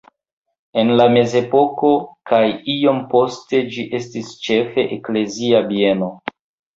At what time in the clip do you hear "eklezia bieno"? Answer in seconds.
4.97-6.09